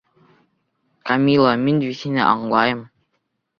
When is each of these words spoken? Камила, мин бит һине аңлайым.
Камила, 1.09 1.53
мин 1.67 1.79
бит 1.85 2.01
һине 2.01 2.25
аңлайым. 2.31 2.85